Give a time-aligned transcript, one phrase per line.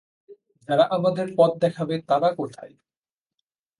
[0.69, 2.73] যারা আমাদের পথ দেখাবে তারা কোথায়?